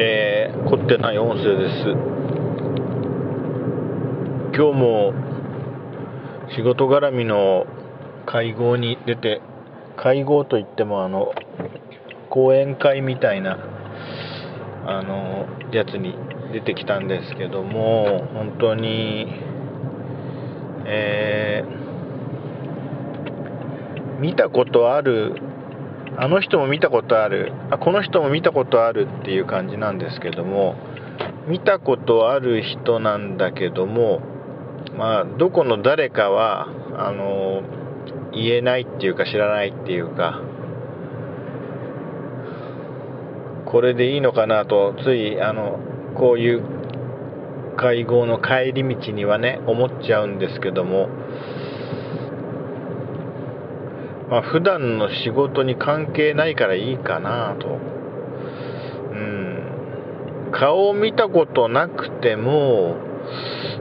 [0.00, 1.88] えー、凝ってない音声です。
[4.54, 5.12] 今日も
[6.54, 7.66] 仕事絡みの
[8.24, 9.40] 会合に出て
[9.96, 11.32] 会合といってもあの
[12.30, 13.58] 講演会みたいな
[14.86, 16.14] あのやつに
[16.52, 19.26] 出てきたんですけども本当に
[20.86, 25.34] えー、見たことある
[26.20, 27.52] あの人も見たことある。
[27.70, 30.74] あこの人も見たことあるっていう感じなんですけども
[31.46, 34.20] 見たことある人なんだけども
[34.96, 37.62] まあどこの誰かはあの
[38.32, 40.40] 言えないっていうか知らないっていうか
[43.66, 45.78] これでいいのかなとついあの
[46.16, 46.62] こういう
[47.76, 51.08] 会合の帰り道にはね思っちゃうんですけども
[54.30, 57.68] まあ、普段の仕事に関係ないからいいかなと。
[57.68, 60.50] うん。
[60.52, 62.96] 顔を見たことなくても、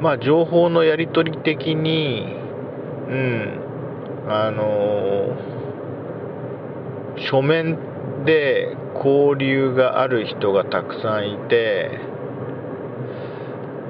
[0.00, 2.36] まあ、情報のやり取り的に、
[3.08, 3.60] うん、
[4.28, 7.78] あのー、書面
[8.24, 12.00] で交流がある人がたくさんいて、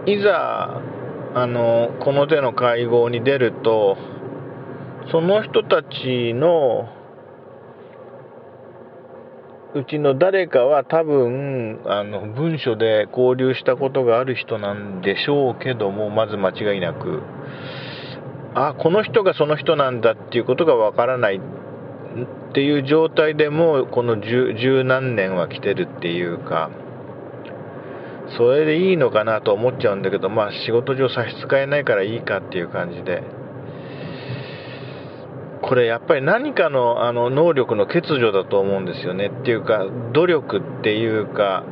[0.06, 0.80] いざ、
[1.34, 3.98] あのー、この手の会合に出ると、
[5.10, 6.88] その人たちの
[9.74, 17.22] うちの誰かは多分あの文書で交流したことがある人なんでしょうけどもまず間違いなく
[18.54, 26.70] あこの人がその人なんだっていうことがわからないっていう状態でもこの十何年は来てるっていうか
[28.36, 33.37] それでいいのかなと思っちゃうんだけどまあ仕事上差し支えないからいいかっていう感じで。
[35.68, 41.62] これやっぱり何かのあの能力の欠如だと思うんですよねっていうか努力っていうか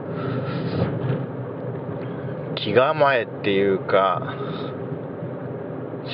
[2.57, 4.37] 気構えっていうか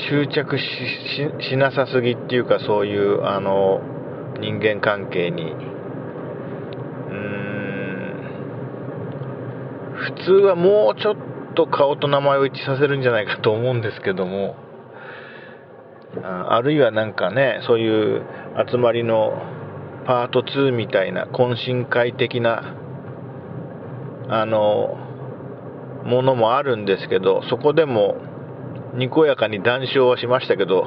[0.09, 3.81] 執着しなさすぎっていうかそういうあの
[4.41, 5.53] 人間関係に。
[5.53, 5.55] う
[7.15, 7.43] ん。
[9.95, 11.17] 普通はもうちょっ
[11.55, 14.57] と顔と名前を一致させるんじゃないかと思うんですけども。
[16.21, 18.23] あるいはなんかね、そういう
[18.71, 19.33] 集まりの
[20.07, 22.75] パート2みたいな懇親会的な、
[24.29, 24.99] あの、
[26.05, 28.17] ものもあるんですけど、そこでも
[28.95, 30.87] にこやかに談笑はしましたけど、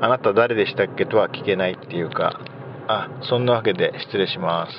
[0.00, 2.40] あなた誰でしたっけとは聞けないっていうか、
[2.88, 4.72] あ、そんなわけで失礼します。